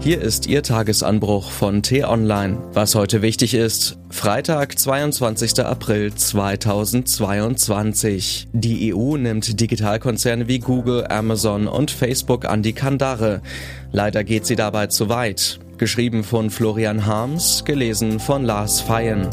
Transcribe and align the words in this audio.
Hier 0.00 0.22
ist 0.22 0.46
Ihr 0.46 0.62
Tagesanbruch 0.62 1.50
von 1.50 1.82
T-Online. 1.82 2.56
Was 2.72 2.94
heute 2.94 3.20
wichtig 3.20 3.54
ist, 3.54 3.98
Freitag, 4.10 4.78
22. 4.78 5.58
April 5.64 6.14
2022. 6.14 8.46
Die 8.52 8.94
EU 8.94 9.16
nimmt 9.16 9.60
Digitalkonzerne 9.60 10.46
wie 10.46 10.60
Google, 10.60 11.04
Amazon 11.08 11.66
und 11.66 11.90
Facebook 11.90 12.44
an 12.44 12.62
die 12.62 12.74
Kandare. 12.74 13.42
Leider 13.90 14.22
geht 14.22 14.46
sie 14.46 14.54
dabei 14.54 14.86
zu 14.86 15.08
weit. 15.08 15.58
Geschrieben 15.78 16.22
von 16.22 16.50
Florian 16.50 17.04
Harms, 17.04 17.64
gelesen 17.64 18.20
von 18.20 18.44
Lars 18.44 18.80
Feyen. 18.80 19.26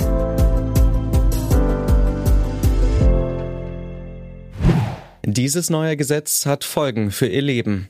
Dieses 5.24 5.70
neue 5.70 5.96
Gesetz 5.96 6.48
hat 6.48 6.64
Folgen 6.64 7.12
für 7.12 7.28
ihr 7.28 7.44
Leben. 7.44 7.90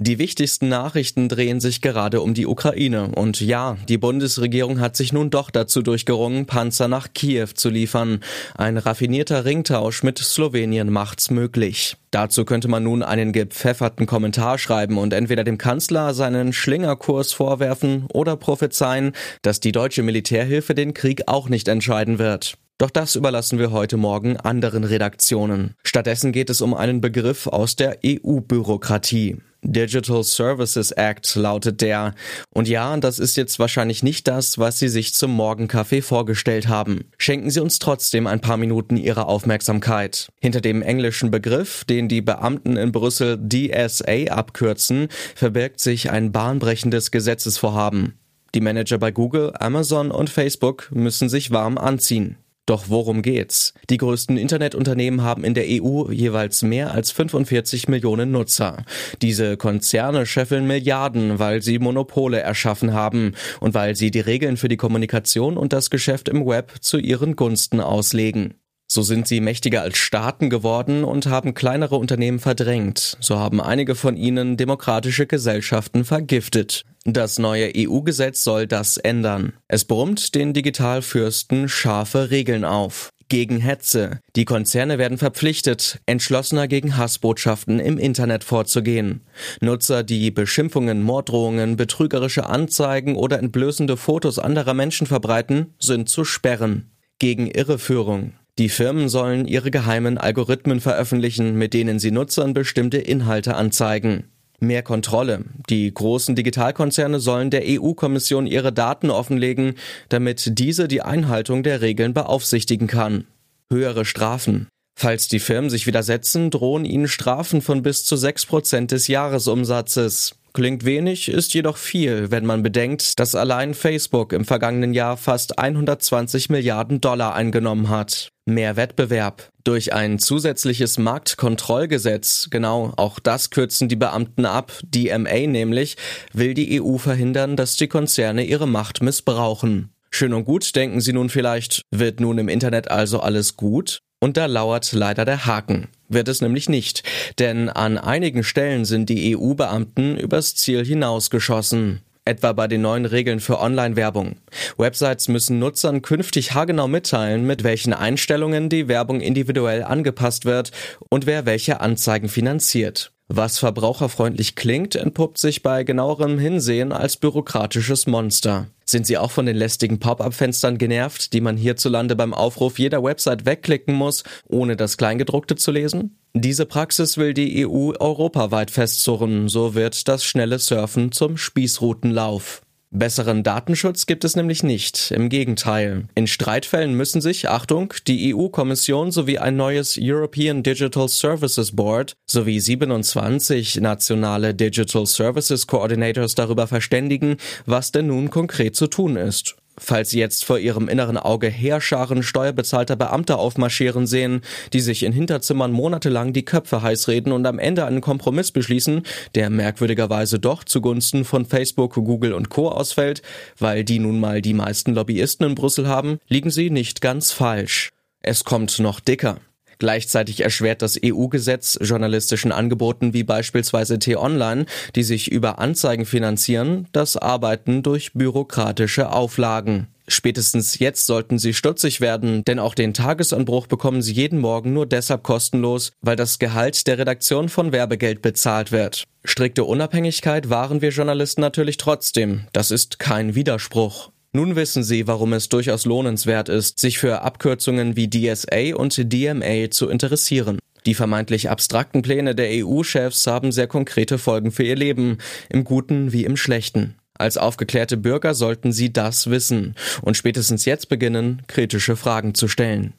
Die 0.00 0.20
wichtigsten 0.20 0.68
Nachrichten 0.68 1.28
drehen 1.28 1.58
sich 1.58 1.80
gerade 1.80 2.20
um 2.20 2.32
die 2.32 2.46
Ukraine. 2.46 3.10
Und 3.16 3.40
ja, 3.40 3.76
die 3.88 3.98
Bundesregierung 3.98 4.78
hat 4.78 4.96
sich 4.96 5.12
nun 5.12 5.28
doch 5.28 5.50
dazu 5.50 5.82
durchgerungen, 5.82 6.46
Panzer 6.46 6.86
nach 6.86 7.08
Kiew 7.12 7.48
zu 7.54 7.68
liefern. 7.68 8.20
Ein 8.54 8.78
raffinierter 8.78 9.44
Ringtausch 9.44 10.04
mit 10.04 10.18
Slowenien 10.18 10.92
macht's 10.92 11.30
möglich. 11.30 11.96
Dazu 12.12 12.44
könnte 12.44 12.68
man 12.68 12.84
nun 12.84 13.02
einen 13.02 13.32
gepfefferten 13.32 14.06
Kommentar 14.06 14.58
schreiben 14.58 14.98
und 14.98 15.12
entweder 15.12 15.42
dem 15.42 15.58
Kanzler 15.58 16.14
seinen 16.14 16.52
Schlingerkurs 16.52 17.32
vorwerfen 17.32 18.06
oder 18.12 18.36
prophezeien, 18.36 19.12
dass 19.42 19.58
die 19.58 19.72
deutsche 19.72 20.04
Militärhilfe 20.04 20.76
den 20.76 20.94
Krieg 20.94 21.22
auch 21.26 21.48
nicht 21.48 21.66
entscheiden 21.66 22.20
wird. 22.20 22.56
Doch 22.78 22.90
das 22.90 23.16
überlassen 23.16 23.58
wir 23.58 23.72
heute 23.72 23.96
Morgen 23.96 24.36
anderen 24.36 24.84
Redaktionen. 24.84 25.74
Stattdessen 25.82 26.30
geht 26.30 26.48
es 26.48 26.60
um 26.60 26.74
einen 26.74 27.00
Begriff 27.00 27.48
aus 27.48 27.74
der 27.74 27.98
EU-Bürokratie. 28.06 29.38
Digital 29.62 30.22
Services 30.22 30.92
Act 30.92 31.34
lautet 31.34 31.80
der. 31.80 32.14
Und 32.54 32.68
ja, 32.68 32.96
das 32.98 33.18
ist 33.18 33.36
jetzt 33.36 33.58
wahrscheinlich 33.58 34.04
nicht 34.04 34.28
das, 34.28 34.58
was 34.58 34.78
Sie 34.78 34.86
sich 34.86 35.12
zum 35.12 35.32
Morgenkaffee 35.32 36.02
vorgestellt 36.02 36.68
haben. 36.68 37.06
Schenken 37.18 37.50
Sie 37.50 37.58
uns 37.58 37.80
trotzdem 37.80 38.28
ein 38.28 38.40
paar 38.40 38.56
Minuten 38.56 38.96
Ihrer 38.96 39.26
Aufmerksamkeit. 39.26 40.28
Hinter 40.40 40.60
dem 40.60 40.80
englischen 40.80 41.32
Begriff, 41.32 41.84
den 41.84 42.06
die 42.06 42.22
Beamten 42.22 42.76
in 42.76 42.92
Brüssel 42.92 43.36
DSA 43.38 44.30
abkürzen, 44.30 45.08
verbirgt 45.34 45.80
sich 45.80 46.12
ein 46.12 46.30
bahnbrechendes 46.30 47.10
Gesetzesvorhaben. 47.10 48.14
Die 48.54 48.60
Manager 48.60 48.98
bei 48.98 49.10
Google, 49.10 49.52
Amazon 49.58 50.12
und 50.12 50.30
Facebook 50.30 50.90
müssen 50.92 51.28
sich 51.28 51.50
warm 51.50 51.76
anziehen. 51.76 52.36
Doch 52.68 52.90
worum 52.90 53.22
geht's? 53.22 53.72
Die 53.88 53.96
größten 53.96 54.36
Internetunternehmen 54.36 55.22
haben 55.22 55.42
in 55.42 55.54
der 55.54 55.64
EU 55.66 56.10
jeweils 56.10 56.60
mehr 56.60 56.92
als 56.92 57.10
45 57.10 57.88
Millionen 57.88 58.30
Nutzer. 58.30 58.84
Diese 59.22 59.56
Konzerne 59.56 60.26
scheffeln 60.26 60.66
Milliarden, 60.66 61.38
weil 61.38 61.62
sie 61.62 61.78
Monopole 61.78 62.40
erschaffen 62.40 62.92
haben 62.92 63.32
und 63.60 63.72
weil 63.72 63.96
sie 63.96 64.10
die 64.10 64.20
Regeln 64.20 64.58
für 64.58 64.68
die 64.68 64.76
Kommunikation 64.76 65.56
und 65.56 65.72
das 65.72 65.88
Geschäft 65.88 66.28
im 66.28 66.46
Web 66.46 66.74
zu 66.82 66.98
ihren 66.98 67.36
Gunsten 67.36 67.80
auslegen. 67.80 68.52
So 68.98 69.02
sind 69.02 69.28
sie 69.28 69.40
mächtiger 69.40 69.82
als 69.82 69.96
Staaten 69.96 70.50
geworden 70.50 71.04
und 71.04 71.26
haben 71.26 71.54
kleinere 71.54 71.94
Unternehmen 71.94 72.40
verdrängt. 72.40 73.16
So 73.20 73.38
haben 73.38 73.60
einige 73.60 73.94
von 73.94 74.16
ihnen 74.16 74.56
demokratische 74.56 75.28
Gesellschaften 75.28 76.04
vergiftet. 76.04 76.82
Das 77.04 77.38
neue 77.38 77.70
EU-Gesetz 77.76 78.42
soll 78.42 78.66
das 78.66 78.96
ändern. 78.96 79.52
Es 79.68 79.84
brummt 79.84 80.34
den 80.34 80.52
Digitalfürsten 80.52 81.68
scharfe 81.68 82.32
Regeln 82.32 82.64
auf. 82.64 83.10
Gegen 83.28 83.58
Hetze. 83.58 84.18
Die 84.34 84.44
Konzerne 84.44 84.98
werden 84.98 85.16
verpflichtet, 85.16 86.00
entschlossener 86.06 86.66
gegen 86.66 86.96
Hassbotschaften 86.96 87.78
im 87.78 87.98
Internet 87.98 88.42
vorzugehen. 88.42 89.20
Nutzer, 89.60 90.02
die 90.02 90.32
Beschimpfungen, 90.32 91.04
Morddrohungen, 91.04 91.76
betrügerische 91.76 92.46
Anzeigen 92.46 93.14
oder 93.14 93.38
entblößende 93.38 93.96
Fotos 93.96 94.40
anderer 94.40 94.74
Menschen 94.74 95.06
verbreiten, 95.06 95.74
sind 95.78 96.08
zu 96.08 96.24
sperren. 96.24 96.90
Gegen 97.20 97.48
Irreführung. 97.48 98.32
Die 98.58 98.68
Firmen 98.68 99.08
sollen 99.08 99.46
ihre 99.46 99.70
geheimen 99.70 100.18
Algorithmen 100.18 100.80
veröffentlichen, 100.80 101.54
mit 101.54 101.74
denen 101.74 102.00
sie 102.00 102.10
Nutzern 102.10 102.54
bestimmte 102.54 102.98
Inhalte 102.98 103.54
anzeigen. 103.54 104.24
Mehr 104.58 104.82
Kontrolle. 104.82 105.44
Die 105.70 105.94
großen 105.94 106.34
Digitalkonzerne 106.34 107.20
sollen 107.20 107.50
der 107.50 107.62
EU-Kommission 107.64 108.48
ihre 108.48 108.72
Daten 108.72 109.10
offenlegen, 109.10 109.74
damit 110.08 110.58
diese 110.58 110.88
die 110.88 111.02
Einhaltung 111.02 111.62
der 111.62 111.80
Regeln 111.80 112.12
beaufsichtigen 112.12 112.88
kann. 112.88 113.26
Höhere 113.70 114.04
Strafen. 114.04 114.66
Falls 114.98 115.28
die 115.28 115.38
Firmen 115.38 115.70
sich 115.70 115.86
widersetzen, 115.86 116.50
drohen 116.50 116.84
ihnen 116.84 117.06
Strafen 117.06 117.62
von 117.62 117.82
bis 117.82 118.04
zu 118.04 118.16
sechs 118.16 118.44
Prozent 118.44 118.90
des 118.90 119.06
Jahresumsatzes. 119.06 120.34
Klingt 120.58 120.84
wenig, 120.84 121.28
ist 121.28 121.54
jedoch 121.54 121.76
viel, 121.76 122.32
wenn 122.32 122.44
man 122.44 122.64
bedenkt, 122.64 123.20
dass 123.20 123.36
allein 123.36 123.74
Facebook 123.74 124.32
im 124.32 124.44
vergangenen 124.44 124.92
Jahr 124.92 125.16
fast 125.16 125.56
120 125.56 126.50
Milliarden 126.50 127.00
Dollar 127.00 127.36
eingenommen 127.36 127.90
hat. 127.90 128.30
Mehr 128.44 128.74
Wettbewerb. 128.74 129.50
Durch 129.62 129.92
ein 129.92 130.18
zusätzliches 130.18 130.98
Marktkontrollgesetz, 130.98 132.48
genau, 132.50 132.92
auch 132.96 133.20
das 133.20 133.50
kürzen 133.50 133.88
die 133.88 133.94
Beamten 133.94 134.46
ab, 134.46 134.72
DMA 134.82 135.46
nämlich, 135.46 135.96
will 136.32 136.54
die 136.54 136.82
EU 136.82 136.98
verhindern, 136.98 137.54
dass 137.54 137.76
die 137.76 137.86
Konzerne 137.86 138.42
ihre 138.42 138.66
Macht 138.66 139.00
missbrauchen. 139.00 139.90
Schön 140.10 140.32
und 140.32 140.44
gut, 140.44 140.74
denken 140.74 141.00
Sie 141.00 141.12
nun 141.12 141.28
vielleicht, 141.28 141.82
wird 141.92 142.18
nun 142.18 142.36
im 142.36 142.48
Internet 142.48 142.90
also 142.90 143.20
alles 143.20 143.56
gut? 143.56 144.00
Und 144.18 144.36
da 144.36 144.46
lauert 144.46 144.90
leider 144.90 145.24
der 145.24 145.46
Haken. 145.46 145.86
Wird 146.08 146.28
es 146.28 146.40
nämlich 146.40 146.68
nicht, 146.68 147.02
denn 147.38 147.68
an 147.68 147.98
einigen 147.98 148.42
Stellen 148.42 148.84
sind 148.84 149.08
die 149.08 149.36
EU-Beamten 149.36 150.16
übers 150.16 150.54
Ziel 150.54 150.84
hinausgeschossen 150.84 152.02
etwa 152.28 152.52
bei 152.52 152.68
den 152.68 152.82
neuen 152.82 153.06
Regeln 153.06 153.40
für 153.40 153.58
Online-Werbung. 153.58 154.36
Websites 154.76 155.28
müssen 155.28 155.58
Nutzern 155.58 156.02
künftig 156.02 156.52
haargenau 156.52 156.86
mitteilen, 156.86 157.46
mit 157.46 157.64
welchen 157.64 157.94
Einstellungen 157.94 158.68
die 158.68 158.86
Werbung 158.86 159.20
individuell 159.20 159.82
angepasst 159.82 160.44
wird 160.44 160.70
und 161.08 161.26
wer 161.26 161.46
welche 161.46 161.80
Anzeigen 161.80 162.28
finanziert. 162.28 163.12
Was 163.30 163.58
verbraucherfreundlich 163.58 164.54
klingt, 164.54 164.94
entpuppt 164.94 165.36
sich 165.36 165.62
bei 165.62 165.84
genauerem 165.84 166.38
Hinsehen 166.38 166.92
als 166.92 167.18
bürokratisches 167.18 168.06
Monster. 168.06 168.68
Sind 168.86 169.06
Sie 169.06 169.18
auch 169.18 169.30
von 169.30 169.44
den 169.44 169.56
lästigen 169.56 169.98
Pop-up-Fenstern 169.98 170.78
genervt, 170.78 171.34
die 171.34 171.42
man 171.42 171.58
hierzulande 171.58 172.16
beim 172.16 172.32
Aufruf 172.32 172.78
jeder 172.78 173.04
Website 173.04 173.44
wegklicken 173.44 173.94
muss, 173.94 174.24
ohne 174.48 174.76
das 174.76 174.96
Kleingedruckte 174.96 175.56
zu 175.56 175.72
lesen? 175.72 176.16
Diese 176.32 176.64
Praxis 176.64 177.18
will 177.18 177.34
die 177.34 177.66
EU 177.66 177.92
europaweit 177.98 178.70
festzurren, 178.70 179.48
so 179.48 179.74
wird 179.74 180.08
das 180.08 180.24
schnelle 180.24 180.58
Surfen 180.58 181.12
zum 181.12 181.36
Spießrutenlauf. 181.36 182.62
Besseren 182.90 183.42
Datenschutz 183.42 184.06
gibt 184.06 184.24
es 184.24 184.34
nämlich 184.34 184.62
nicht, 184.62 185.10
im 185.10 185.28
Gegenteil. 185.28 186.08
In 186.14 186.26
Streitfällen 186.26 186.94
müssen 186.94 187.20
sich, 187.20 187.46
Achtung, 187.46 187.92
die 188.06 188.34
EU-Kommission 188.34 189.10
sowie 189.10 189.38
ein 189.38 189.56
neues 189.56 189.98
European 190.00 190.62
Digital 190.62 191.06
Services 191.08 191.76
Board 191.76 192.14
sowie 192.24 192.60
27 192.60 193.82
nationale 193.82 194.54
Digital 194.54 195.04
Services 195.04 195.66
Coordinators 195.66 196.34
darüber 196.34 196.66
verständigen, 196.66 197.36
was 197.66 197.92
denn 197.92 198.06
nun 198.06 198.30
konkret 198.30 198.74
zu 198.74 198.86
tun 198.86 199.16
ist. 199.16 199.56
Falls 199.78 200.10
Sie 200.10 200.18
jetzt 200.18 200.44
vor 200.44 200.58
Ihrem 200.58 200.88
inneren 200.88 201.16
Auge 201.16 201.48
Heerscharen 201.48 202.22
steuerbezahlter 202.22 202.96
Beamter 202.96 203.38
aufmarschieren 203.38 204.06
sehen, 204.06 204.42
die 204.72 204.80
sich 204.80 205.02
in 205.02 205.12
Hinterzimmern 205.12 205.72
monatelang 205.72 206.32
die 206.32 206.44
Köpfe 206.44 206.82
heiß 206.82 207.08
reden 207.08 207.32
und 207.32 207.46
am 207.46 207.58
Ende 207.58 207.84
einen 207.84 208.00
Kompromiss 208.00 208.52
beschließen, 208.52 209.02
der 209.34 209.50
merkwürdigerweise 209.50 210.38
doch 210.38 210.64
zugunsten 210.64 211.24
von 211.24 211.46
Facebook, 211.46 211.94
Google 211.94 212.32
und 212.32 212.48
Co. 212.48 212.68
ausfällt, 212.68 213.22
weil 213.58 213.84
die 213.84 213.98
nun 213.98 214.20
mal 214.20 214.42
die 214.42 214.54
meisten 214.54 214.94
Lobbyisten 214.94 215.46
in 215.46 215.54
Brüssel 215.54 215.88
haben, 215.88 216.18
liegen 216.28 216.50
Sie 216.50 216.70
nicht 216.70 217.00
ganz 217.00 217.32
falsch. 217.32 217.90
Es 218.20 218.44
kommt 218.44 218.78
noch 218.78 219.00
dicker. 219.00 219.38
Gleichzeitig 219.78 220.40
erschwert 220.40 220.82
das 220.82 220.98
EU-Gesetz 221.04 221.78
journalistischen 221.80 222.52
Angeboten 222.52 223.14
wie 223.14 223.24
beispielsweise 223.24 223.98
T-Online, 223.98 224.66
die 224.96 225.04
sich 225.04 225.30
über 225.30 225.58
Anzeigen 225.58 226.04
finanzieren, 226.04 226.88
das 226.92 227.16
Arbeiten 227.16 227.82
durch 227.82 228.12
bürokratische 228.12 229.10
Auflagen. 229.10 229.88
Spätestens 230.10 230.78
jetzt 230.78 231.06
sollten 231.06 231.38
Sie 231.38 231.52
stutzig 231.52 232.00
werden, 232.00 232.42
denn 232.44 232.58
auch 232.58 232.74
den 232.74 232.94
Tagesanbruch 232.94 233.66
bekommen 233.66 234.00
Sie 234.00 234.14
jeden 234.14 234.38
Morgen 234.38 234.72
nur 234.72 234.86
deshalb 234.86 235.22
kostenlos, 235.22 235.92
weil 236.00 236.16
das 236.16 236.38
Gehalt 236.38 236.86
der 236.86 236.98
Redaktion 236.98 237.50
von 237.50 237.72
Werbegeld 237.72 238.22
bezahlt 238.22 238.72
wird. 238.72 239.04
Strikte 239.24 239.64
Unabhängigkeit 239.64 240.48
wahren 240.48 240.80
wir 240.80 240.90
Journalisten 240.90 241.42
natürlich 241.42 241.76
trotzdem. 241.76 242.46
Das 242.52 242.70
ist 242.70 242.98
kein 242.98 243.34
Widerspruch. 243.34 244.10
Nun 244.32 244.56
wissen 244.56 244.82
Sie, 244.82 245.06
warum 245.06 245.32
es 245.32 245.48
durchaus 245.48 245.86
lohnenswert 245.86 246.48
ist, 246.48 246.78
sich 246.78 246.98
für 246.98 247.22
Abkürzungen 247.22 247.96
wie 247.96 248.10
DSA 248.10 248.76
und 248.76 249.12
DMA 249.12 249.70
zu 249.70 249.88
interessieren. 249.88 250.58
Die 250.84 250.94
vermeintlich 250.94 251.50
abstrakten 251.50 252.02
Pläne 252.02 252.34
der 252.34 252.64
EU-Chefs 252.64 253.26
haben 253.26 253.52
sehr 253.52 253.66
konkrete 253.66 254.18
Folgen 254.18 254.52
für 254.52 254.64
ihr 254.64 254.76
Leben, 254.76 255.18
im 255.48 255.64
Guten 255.64 256.12
wie 256.12 256.24
im 256.24 256.36
Schlechten. 256.36 256.94
Als 257.18 257.36
aufgeklärte 257.36 257.96
Bürger 257.96 258.34
sollten 258.34 258.70
Sie 258.70 258.92
das 258.92 259.28
wissen 259.28 259.74
und 260.02 260.16
spätestens 260.16 260.64
jetzt 260.66 260.88
beginnen, 260.88 261.42
kritische 261.48 261.96
Fragen 261.96 262.34
zu 262.34 262.48
stellen. 262.48 262.92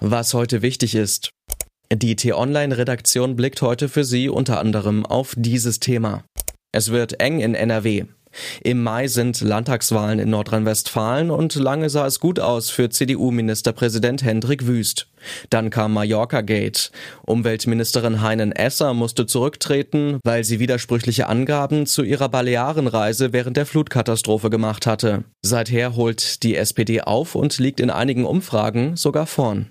Was 0.00 0.34
heute 0.34 0.62
wichtig 0.62 0.94
ist. 0.94 1.30
Die 1.92 2.16
T-Online-Redaktion 2.16 3.34
blickt 3.34 3.62
heute 3.62 3.88
für 3.88 4.04
Sie 4.04 4.28
unter 4.28 4.60
anderem 4.60 5.04
auf 5.04 5.34
dieses 5.36 5.80
Thema. 5.80 6.24
Es 6.72 6.90
wird 6.90 7.20
eng 7.20 7.40
in 7.40 7.54
NRW. 7.54 8.04
Im 8.62 8.82
Mai 8.82 9.08
sind 9.08 9.40
Landtagswahlen 9.40 10.18
in 10.18 10.30
Nordrhein-Westfalen 10.30 11.30
und 11.30 11.54
lange 11.54 11.90
sah 11.90 12.06
es 12.06 12.20
gut 12.20 12.40
aus 12.40 12.70
für 12.70 12.90
CDU-Ministerpräsident 12.90 14.22
Hendrik 14.22 14.66
Wüst. 14.66 15.08
Dann 15.50 15.70
kam 15.70 15.94
Mallorca 15.94 16.40
Gate. 16.40 16.90
Umweltministerin 17.26 18.20
Heinen 18.20 18.52
Esser 18.52 18.94
musste 18.94 19.26
zurücktreten, 19.26 20.18
weil 20.24 20.44
sie 20.44 20.58
widersprüchliche 20.60 21.28
Angaben 21.28 21.86
zu 21.86 22.02
ihrer 22.02 22.28
Balearenreise 22.28 23.32
während 23.32 23.56
der 23.56 23.66
Flutkatastrophe 23.66 24.50
gemacht 24.50 24.86
hatte. 24.86 25.24
Seither 25.42 25.96
holt 25.96 26.42
die 26.42 26.56
SPD 26.56 27.00
auf 27.00 27.34
und 27.34 27.58
liegt 27.58 27.80
in 27.80 27.90
einigen 27.90 28.24
Umfragen 28.24 28.96
sogar 28.96 29.26
vorn. 29.26 29.70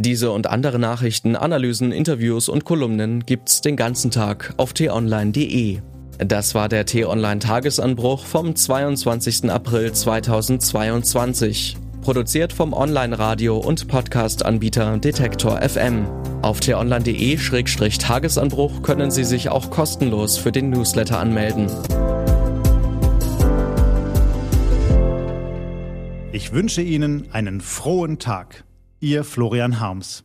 Diese 0.00 0.30
und 0.30 0.46
andere 0.46 0.78
Nachrichten, 0.78 1.34
Analysen, 1.34 1.90
Interviews 1.90 2.48
und 2.48 2.64
Kolumnen 2.64 3.26
gibt's 3.26 3.62
den 3.62 3.74
ganzen 3.76 4.12
Tag 4.12 4.54
auf 4.56 4.72
t-online.de. 4.72 5.80
Das 6.18 6.54
war 6.56 6.68
der 6.68 6.84
T-Online-Tagesanbruch 6.84 8.26
vom 8.26 8.56
22. 8.56 9.52
April 9.52 9.92
2022. 9.92 11.76
Produziert 12.02 12.52
vom 12.52 12.72
Online-Radio- 12.72 13.58
und 13.58 13.86
Podcast-Anbieter 13.86 14.98
Detektor 14.98 15.62
FM. 15.62 16.08
Auf 16.42 16.58
t-online.de-tagesanbruch 16.58 18.82
können 18.82 19.12
Sie 19.12 19.22
sich 19.22 19.48
auch 19.48 19.70
kostenlos 19.70 20.38
für 20.38 20.50
den 20.50 20.70
Newsletter 20.70 21.20
anmelden. 21.20 21.70
Ich 26.32 26.52
wünsche 26.52 26.82
Ihnen 26.82 27.32
einen 27.32 27.60
frohen 27.60 28.18
Tag. 28.18 28.64
Ihr 28.98 29.22
Florian 29.22 29.78
Harms. 29.78 30.24